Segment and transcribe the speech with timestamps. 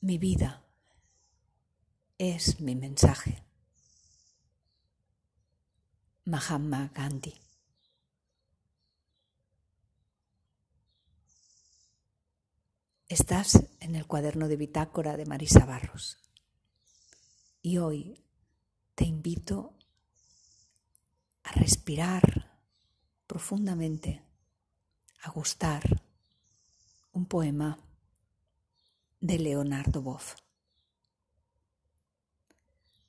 [0.00, 0.64] mi vida
[2.16, 3.44] es mi mensaje.
[6.24, 7.34] Mahatma Gandhi.
[13.08, 16.18] Estás en el cuaderno de bitácora de Marisa Barros
[17.60, 18.24] y hoy
[18.94, 19.76] te invito
[21.42, 22.58] a respirar
[23.26, 24.22] profundamente,
[25.22, 25.82] a gustar
[27.12, 27.89] un poema
[29.20, 30.36] de Leonardo Boff.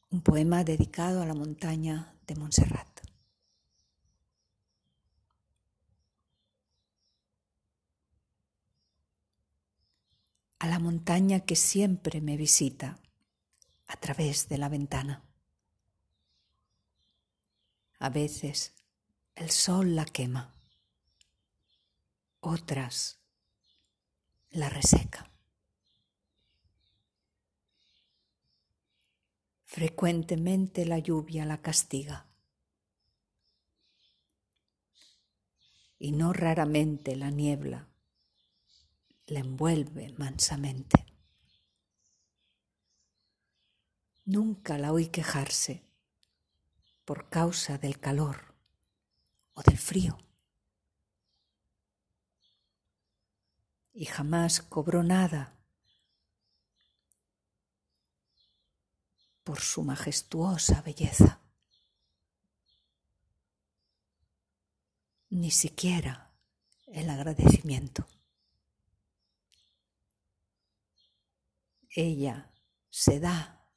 [0.09, 2.87] Un poema dedicado a la montaña de Montserrat.
[10.59, 12.99] A la montaña que siempre me visita
[13.87, 15.23] a través de la ventana.
[17.99, 18.73] A veces
[19.35, 20.53] el sol la quema,
[22.41, 23.19] otras
[24.51, 25.30] la reseca.
[29.73, 32.27] Frecuentemente la lluvia la castiga
[35.97, 37.87] y no raramente la niebla
[39.27, 41.05] la envuelve mansamente.
[44.25, 45.85] Nunca la oí quejarse
[47.05, 48.53] por causa del calor
[49.53, 50.17] o del frío.
[53.93, 55.60] Y jamás cobró nada
[59.51, 61.41] por su majestuosa belleza.
[65.29, 66.33] Ni siquiera
[66.87, 68.07] el agradecimiento.
[71.89, 72.49] Ella
[72.89, 73.69] se da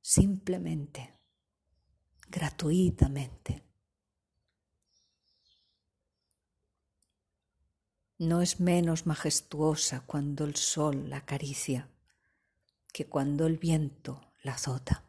[0.00, 1.14] simplemente,
[2.26, 3.62] gratuitamente.
[8.18, 11.88] No es menos majestuosa cuando el sol la acaricia
[12.92, 15.03] que cuando el viento la azota.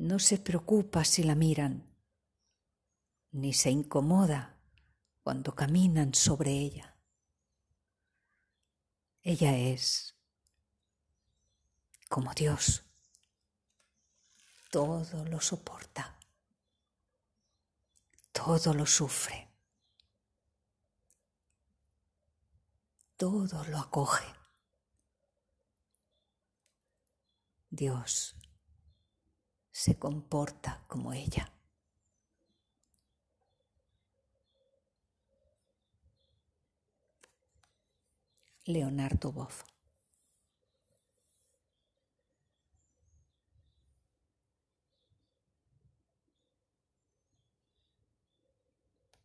[0.00, 1.94] No se preocupa si la miran,
[3.32, 4.58] ni se incomoda
[5.22, 6.96] cuando caminan sobre ella.
[9.20, 10.16] Ella es
[12.08, 12.82] como Dios.
[14.70, 16.18] Todo lo soporta,
[18.32, 19.50] todo lo sufre,
[23.18, 24.24] todo lo acoge.
[27.68, 28.34] Dios
[29.82, 31.50] se comporta como ella.
[38.66, 39.62] Leonardo Boff